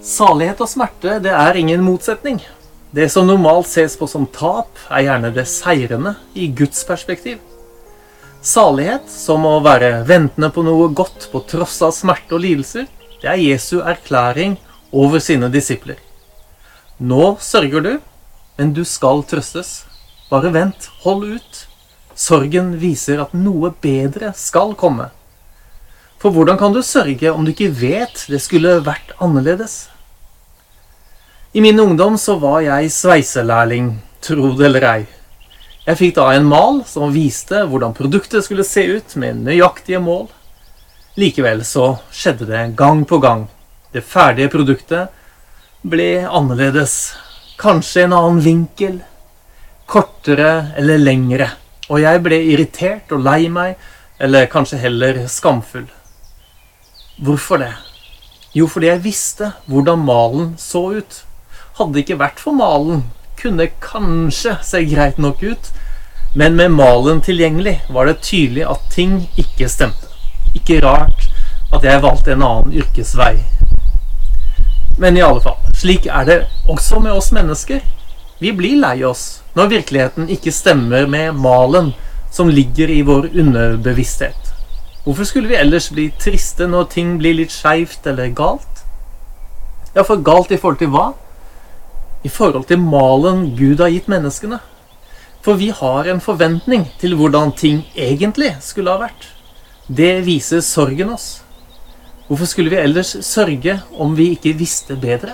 [0.00, 2.38] Salighet og smerte det er ingen motsetning.
[2.90, 7.38] Det som normalt ses på som tap, er gjerne det seirende i Guds perspektiv.
[8.40, 12.88] Salighet, som å være ventende på noe godt på tross av smerte og lidelser,
[13.20, 14.56] det er Jesu erklæring
[14.90, 16.00] over sine disipler.
[16.96, 17.92] Nå sørger du,
[18.56, 19.84] men du skal trøstes.
[20.32, 21.64] Bare vent, hold ut.
[22.16, 25.10] Sorgen viser at noe bedre skal komme.
[26.20, 29.86] For hvordan kan du sørge om du ikke vet det skulle vært annerledes?
[31.56, 35.00] I min ungdom så var jeg sveiselærling, tro det eller ei.
[35.86, 40.28] Jeg fikk da en mal som viste hvordan produktet skulle se ut med nøyaktige mål.
[41.18, 43.46] Likevel så skjedde det gang på gang.
[43.90, 45.08] Det ferdige produktet
[45.82, 47.14] ble annerledes.
[47.58, 49.00] Kanskje en annen vinkel.
[49.88, 51.48] Kortere eller lengre.
[51.88, 53.80] Og jeg ble irritert og lei meg,
[54.20, 55.88] eller kanskje heller skamfull.
[57.20, 57.72] Hvorfor det?
[58.54, 61.18] Jo, fordi jeg visste hvordan malen så ut.
[61.76, 63.02] Hadde det ikke vært for malen,
[63.36, 65.68] kunne det kanskje se greit nok ut,
[66.34, 70.08] men med malen tilgjengelig var det tydelig at ting ikke stemte.
[70.56, 71.28] Ikke rart
[71.76, 73.34] at jeg valgte en annen yrkesvei.
[74.96, 76.40] Men i alle fall, slik er det
[76.72, 77.84] også med oss mennesker.
[78.40, 81.92] Vi blir lei oss når virkeligheten ikke stemmer med malen
[82.32, 84.39] som ligger i vår underbevissthet.
[85.04, 88.84] Hvorfor skulle vi ellers bli triste når ting blir litt skeivt eller galt?
[89.94, 91.06] Ja, for galt i forhold til hva?
[92.22, 94.60] I forhold til malen Gud har gitt menneskene.
[95.40, 99.24] For vi har en forventning til hvordan ting egentlig skulle ha vært.
[99.88, 101.40] Det viser sorgen oss.
[102.28, 105.32] Hvorfor skulle vi ellers sørge om vi ikke visste bedre?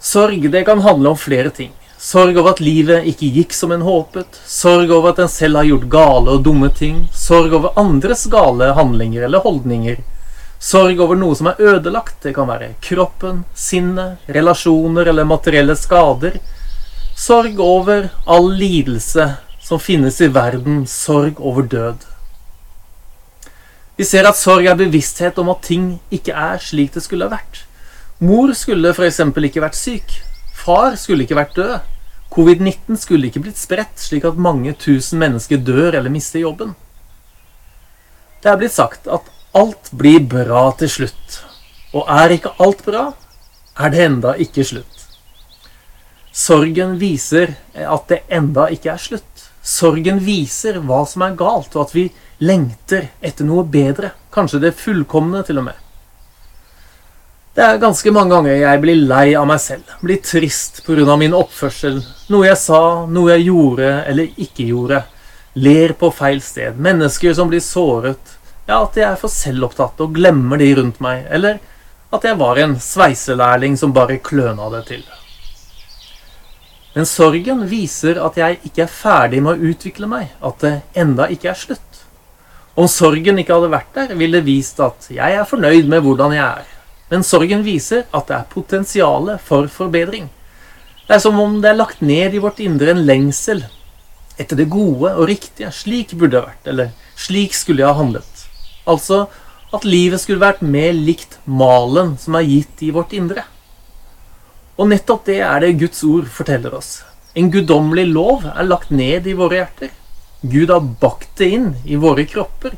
[0.00, 1.70] Sorg det kan handle om flere ting.
[2.04, 4.36] Sorg over at livet ikke gikk som en håpet.
[4.44, 7.06] Sorg over at en selv har gjort gale og dumme ting.
[7.16, 10.02] Sorg over andres gale handlinger eller holdninger.
[10.60, 12.18] Sorg over noe som er ødelagt.
[12.20, 16.36] Det kan være kroppen, sinnet, relasjoner eller materielle skader.
[17.16, 19.30] Sorg over all lidelse
[19.64, 20.84] som finnes i verden.
[20.84, 22.04] Sorg over død.
[23.96, 27.38] Vi ser at sorg er bevissthet om at ting ikke er slik det skulle ha
[27.38, 27.64] vært.
[28.20, 29.24] Mor skulle f.eks.
[29.24, 30.20] ikke vært syk.
[30.52, 31.93] Far skulle ikke vært død.
[32.34, 36.74] Covid-19 skulle ikke blitt spredt slik at mange tusen mennesker dør eller mister jobben.
[38.42, 41.38] Det er blitt sagt at alt blir bra til slutt.
[41.94, 43.04] Og er ikke alt bra,
[43.78, 45.06] er det enda ikke slutt.
[46.34, 49.46] Sorgen viser at det enda ikke er slutt.
[49.62, 52.08] Sorgen viser hva som er galt, og at vi
[52.42, 54.10] lengter etter noe bedre.
[54.34, 55.83] Kanskje det fullkomne, til og med.
[57.54, 61.14] Det er ganske mange ganger jeg blir lei av meg selv, blir trist pga.
[61.16, 62.00] min oppførsel,
[62.34, 65.04] noe jeg sa, noe jeg gjorde eller ikke gjorde,
[65.54, 68.34] ler på feil sted, mennesker som blir såret,
[68.66, 71.62] ja, at jeg er for selvopptatt og glemmer de rundt meg, eller
[72.10, 75.06] at jeg var en sveiselærling som bare kløna det til.
[76.94, 81.30] Men sorgen viser at jeg ikke er ferdig med å utvikle meg, at det enda
[81.30, 82.04] ikke er slutt.
[82.74, 86.34] Om sorgen ikke hadde vært der, ville det vist at jeg er fornøyd med hvordan
[86.34, 86.73] jeg er.
[87.10, 90.30] Men sorgen viser at det er potensial for forbedring.
[91.04, 93.64] Det er som om det er lagt ned i vårt indre en lengsel
[94.40, 95.70] etter det gode og riktige.
[95.70, 98.46] Slik burde det vært, eller slik skulle jeg ha handlet.
[98.88, 99.26] Altså
[99.74, 103.44] at livet skulle vært mer likt malen som er gitt i vårt indre.
[104.78, 107.02] Og nettopp det er det Guds ord forteller oss.
[107.34, 109.92] En guddommelig lov er lagt ned i våre hjerter.
[110.40, 112.74] Gud har bakt det inn i våre kropper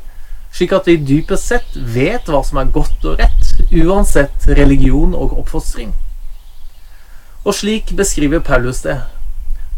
[0.53, 5.37] slik at vi dypest sett vet hva som er godt og rett, uansett religion og
[5.41, 5.93] oppfostring.
[7.47, 8.97] Og slik beskriver Paulus det.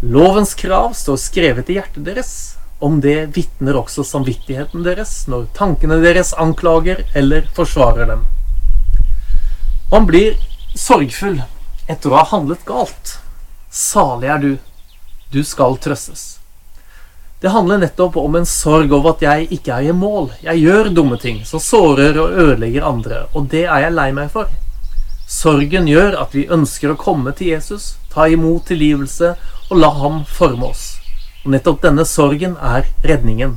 [0.02, 2.32] Lovens krav står skrevet i hjertet deres.
[2.80, 8.24] Om det vitner også samvittigheten deres når tankene deres anklager eller forsvarer dem.
[9.92, 10.40] Man blir
[10.80, 11.42] sorgfull
[11.90, 13.18] etter å ha handlet galt.
[13.70, 14.52] Salig er du.
[15.30, 16.39] Du skal trøstes.
[17.42, 20.26] Det handler nettopp om en sorg over at jeg ikke er i mål.
[20.44, 24.34] Jeg gjør dumme ting som sårer og ødelegger andre, og det er jeg lei meg
[24.34, 24.50] for.
[25.30, 29.38] Sorgen gjør at vi ønsker å komme til Jesus, ta imot tilgivelse
[29.70, 30.98] og la ham forme oss.
[31.46, 33.56] Og nettopp denne sorgen er redningen.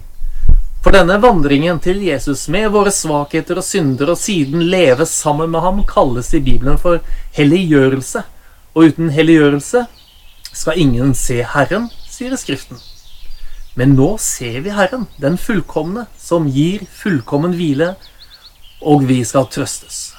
[0.85, 5.67] For denne vandringen til Jesus med våre svakheter og synder og siden leve sammen med
[5.67, 7.03] ham, kalles i Bibelen for
[7.35, 8.23] helliggjørelse.
[8.77, 9.87] Og uten helliggjørelse
[10.53, 12.92] skal ingen se Herren, sier Skriften.
[13.75, 17.95] Men nå ser vi Herren, den fullkomne, som gir fullkommen hvile,
[18.83, 20.11] og vi skal trøstes.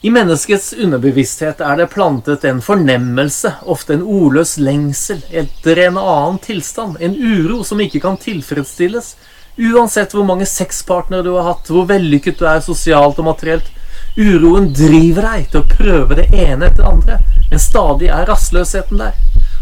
[0.00, 6.38] I menneskets underbevissthet er det plantet en fornemmelse, ofte en ordløs lengsel, etter en annen
[6.40, 9.12] tilstand, en uro som ikke kan tilfredsstilles,
[9.60, 13.68] uansett hvor mange sexpartnere du har hatt, hvor vellykket du er sosialt og materielt,
[14.16, 17.18] Uroen driver deg til å prøve det ene etter det andre,
[17.50, 19.14] men stadig er rastløsheten der.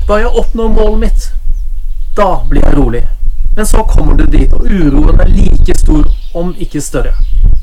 [0.08, 1.26] Da jeg oppnår målet mitt,
[2.19, 3.05] da blir jeg rolig.
[3.56, 6.05] Men så kommer du dit, og uroen er like stor,
[6.35, 7.15] om ikke større.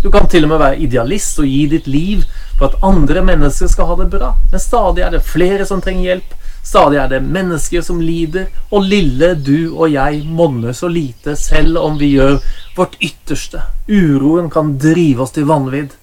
[0.04, 2.24] Du kan til og med være idealist og gi ditt liv
[2.60, 6.10] for at andre mennesker skal ha det bra, men stadig er det flere som trenger
[6.10, 6.36] hjelp.
[6.66, 11.78] Stadig er det mennesker som lider, og lille du og jeg monner så lite selv
[11.82, 12.40] om vi gjør
[12.78, 13.62] vårt ytterste.
[13.88, 15.94] Uroen kan drive oss til vanvidd.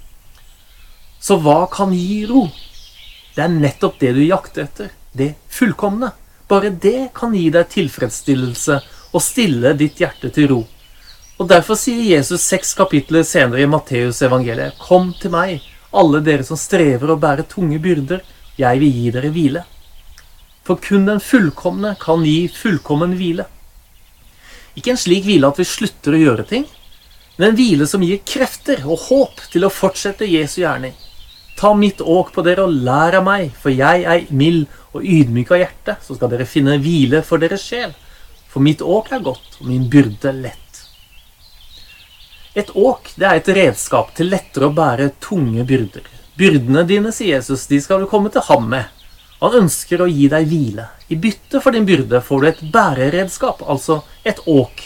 [1.23, 2.47] Så hva kan gi ro?
[3.35, 4.93] Det er nettopp det du jakter etter.
[5.13, 6.13] Det fullkomne.
[6.53, 8.79] Bare det kan gi deg tilfredsstillelse
[9.13, 10.61] og stille ditt hjerte til ro.
[11.41, 15.63] Og Derfor sier Jesus seks kapitler senere i Matteus evangeliet, Kom til meg,
[15.93, 18.21] alle dere som strever å bære tunge byrder,
[18.61, 19.63] jeg vil gi dere hvile.
[20.63, 23.49] For kun den fullkomne kan gi fullkommen hvile.
[24.77, 26.69] Ikke en slik hvile at vi slutter å gjøre ting,
[27.39, 30.93] men en hvile som gir krefter og håp til å fortsette Jesu gjerning.
[31.57, 35.53] Ta mitt åk på dere og lær av meg, for jeg er mild og ydmyk
[35.53, 37.94] av hjerte, så skal dere finne hvile for deres sjel.
[38.53, 40.59] For mitt åk er godt, og min byrde lett.
[42.55, 46.05] Et åk det er et redskap til lettere å bære tunge byrder.
[46.37, 48.91] Byrdene dine, sier Jesus, de skal du komme til ham med.
[49.41, 50.85] Han ønsker å gi deg hvile.
[51.09, 54.85] I bytte for din byrde får du et bæreredskap, altså et åk.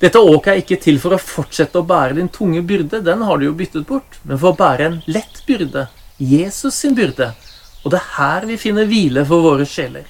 [0.00, 3.40] Dette åket er ikke til for å fortsette å bære din tunge byrde, den har
[3.40, 7.32] du jo byttet bort, men for å bære en lett byrde, Jesus sin byrde.
[7.84, 10.08] Og det er her vi finner hvile for våre sjeler.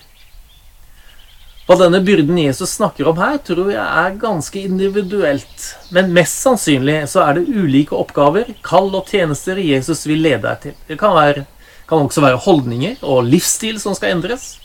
[1.70, 5.66] Hva denne byrden Jesus snakker om her, tror jeg er ganske individuelt.
[5.94, 10.64] Men mest sannsynlig så er det ulike oppgaver, kall og tjenester Jesus vil lede deg
[10.64, 10.74] til.
[10.88, 11.44] Det kan, være,
[11.86, 14.56] kan også være holdninger og livsstil som skal endres.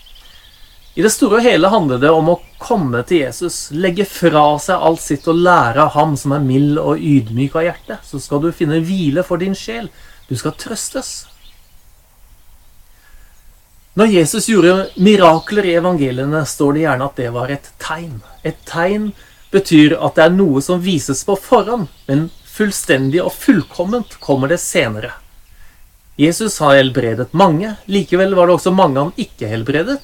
[0.98, 4.90] I det store og hele handler det om å komme til Jesus, legge fra seg
[4.90, 8.01] alt sitt og lære av ham som er mild og ydmyk av hjerte.
[8.01, 9.92] Så skal du finne hvile for din sjel.
[10.25, 11.28] Du skal trøstes.
[13.95, 18.18] Når Jesus gjorde mirakler i evangeliene, står det gjerne at det var et tegn.
[18.44, 19.13] Et tegn
[19.56, 24.59] betyr at det er noe som vises på forhånd, men fullstendig og fullkomment kommer det
[24.59, 25.13] senere.
[26.19, 30.03] Jesus har helbredet mange, likevel var det også mange han ikke helbredet.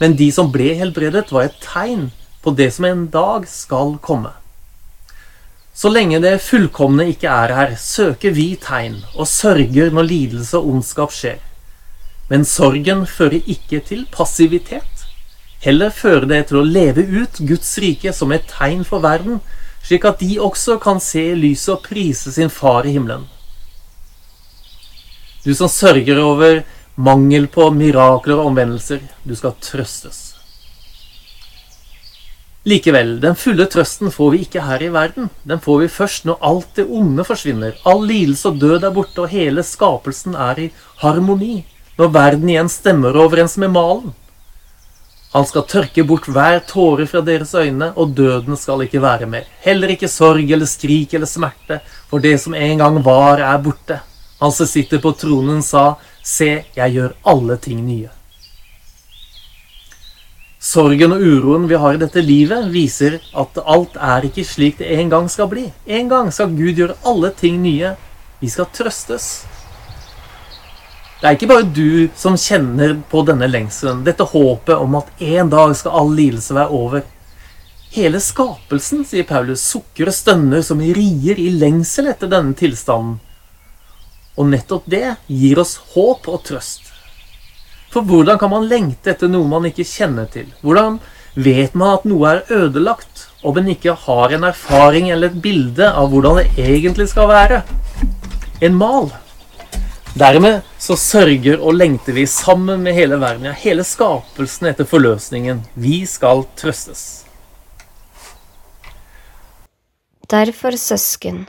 [0.00, 2.10] Men de som ble helbredet, var et tegn
[2.44, 4.36] på det som en dag skal komme.
[5.72, 10.74] Så lenge det fullkomne ikke er her, søker vi tegn og sørger når lidelse og
[10.74, 11.40] ondskap skjer.
[12.30, 15.06] Men sorgen fører ikke til passivitet.
[15.60, 19.42] Heller fører det til å leve ut Guds rike som et tegn for verden,
[19.84, 23.26] slik at de også kan se lyset og prise sin far i himmelen.
[25.44, 26.62] Du som sørger over
[27.00, 29.00] mangel på mirakler og omvendelser.
[29.24, 30.30] Du skal trøstes.
[32.68, 35.30] Likevel, den fulle trøsten får vi ikke her i verden.
[35.48, 39.24] Den får vi først når alt det onde forsvinner, all lidelse og død er borte,
[39.24, 41.64] og hele skapelsen er i harmoni.
[42.00, 44.14] Når verden igjen stemmer overens med malen.
[45.34, 49.44] Han skal tørke bort hver tåre fra deres øyne, og døden skal ikke være mer.
[49.62, 54.00] Heller ikke sorg eller skrik eller smerte, for det som en gang var, er borte.
[54.40, 58.08] Han som sitter på tronen, sa, Se, jeg gjør alle ting nye.
[60.60, 64.90] Sorgen og uroen vi har i dette livet, viser at alt er ikke slik det
[64.96, 65.68] en gang skal bli.
[65.86, 67.94] En gang skal Gud gjøre alle ting nye.
[68.40, 69.32] Vi skal trøstes.
[71.20, 75.50] Det er ikke bare du som kjenner på denne lengselen, dette håpet om at en
[75.52, 77.02] dag skal all lidelse være over.
[77.92, 83.18] Hele skapelsen, sier Paulus, sukker og stønner som rier i lengsel etter denne tilstanden.
[84.40, 86.88] Og nettopp det gir oss håp og trøst.
[87.92, 90.48] For hvordan kan man lengte etter noe man ikke kjenner til?
[90.64, 91.02] Hvordan
[91.36, 95.84] vet man at noe er ødelagt, om en ikke har en erfaring eller et bilde
[95.84, 97.66] av hvordan det egentlig skal være?
[98.64, 99.12] En mal.
[100.20, 105.62] Dermed så sørger og lengter vi sammen med hele verden, ja, hele skapelsen etter forløsningen.
[105.80, 107.24] Vi skal trøstes.
[110.28, 111.46] Derfor, søsken,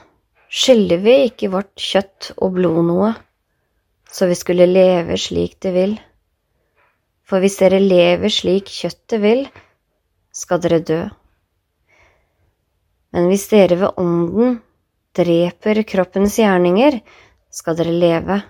[0.48, 3.10] skylder vi ikke vårt kjøtt og blod noe,
[4.08, 5.98] så vi skulle leve slik det vil.
[7.28, 9.44] For hvis dere lever slik kjøttet vil,
[10.32, 11.02] skal dere dø.
[13.12, 14.58] Men hvis dere ved ånden
[15.20, 17.02] dreper kroppens gjerninger,
[17.52, 18.42] skal dere leve.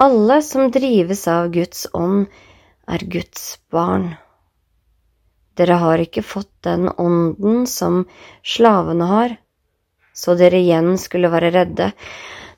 [0.00, 2.30] Alle som drives av Guds ånd,
[2.88, 4.14] er Guds barn.
[5.60, 8.06] Dere har ikke fått den ånden som
[8.40, 9.34] slavene har,
[10.16, 11.90] så dere igjen skulle være redde.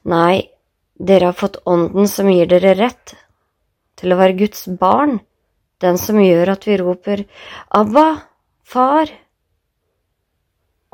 [0.06, 0.52] Nei,
[0.94, 3.16] dere har fått Ånden som gir dere rett
[3.98, 5.18] til å være Guds barn,
[5.82, 7.26] den som gjør at vi roper
[7.74, 8.08] Abba,
[8.62, 9.10] Far.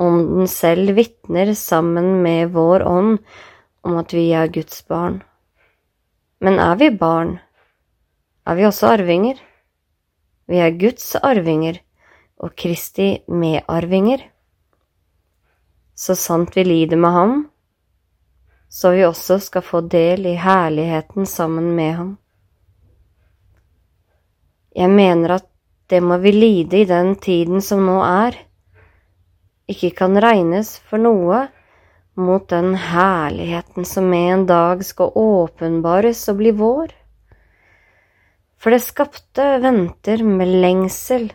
[0.00, 3.18] Ånden selv vitner sammen med vår ånd
[3.84, 5.20] om at vi er Guds barn.
[6.40, 7.38] Men er vi barn,
[8.46, 9.38] er vi også arvinger.
[10.48, 11.80] Vi er Guds arvinger
[12.38, 14.22] og Kristi medarvinger.
[15.98, 17.34] Så sant vi lider med ham,
[18.70, 22.16] så vi også skal få del i herligheten sammen med ham.
[24.76, 25.48] Jeg mener at
[25.90, 28.36] det må vi lide i den tiden som nå er,
[29.68, 31.48] ikke kan regnes for noe
[32.18, 36.94] mot den herligheten som en dag skal åpenbares og bli vår.
[38.58, 41.28] For det skapte venter med lengsel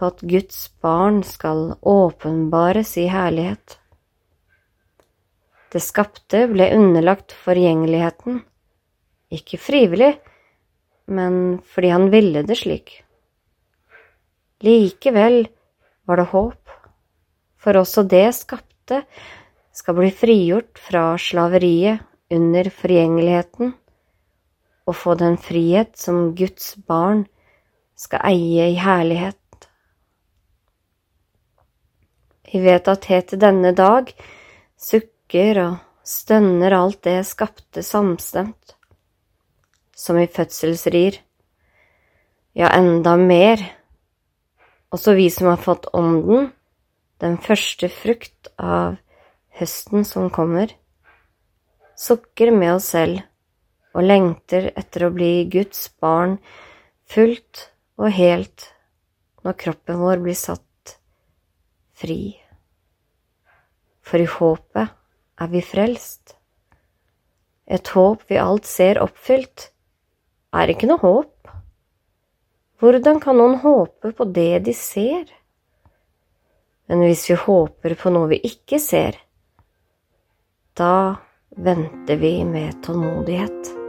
[0.00, 3.76] på at Guds barn skal åpenbares i herlighet.
[5.70, 8.40] Det skapte ble underlagt forgjengeligheten,
[9.30, 10.16] ikke frivillig,
[11.06, 12.96] men fordi han ville det slik.
[14.66, 15.44] Likevel
[16.10, 16.74] var det håp,
[17.60, 19.04] for også det skapte
[19.72, 23.74] skal bli frigjort fra slaveriet under forgjengeligheten
[24.86, 27.24] og få den frihet som Guds barn
[27.98, 29.36] skal eie i herlighet.
[32.50, 34.10] Vi vet at helt til denne dag
[34.80, 38.74] sukker og stønner alt det skapte samstemt,
[39.94, 41.20] som i fødselsrir,
[42.56, 43.62] ja, enda mer
[44.90, 46.50] også vi som har fått ånden,
[47.22, 48.96] den første frukt av
[49.60, 50.72] høsten som kommer,
[52.00, 53.20] sukker med oss selv
[53.94, 56.38] og lengter etter å bli Guds barn
[57.10, 57.66] fullt
[58.00, 58.70] og helt
[59.44, 60.96] når kroppen vår blir satt
[62.00, 62.36] fri.
[64.00, 64.96] For i håpet
[65.40, 66.36] er vi frelst.
[67.70, 69.68] Et håp vi alt ser oppfylt,
[70.56, 71.52] er ikke noe håp.
[72.80, 75.28] Hvordan kan noen håpe på det de ser?
[76.90, 79.18] Men hvis vi håper på noe vi ikke ser,
[80.80, 81.16] da
[81.56, 83.79] venter vi med tålmodighet.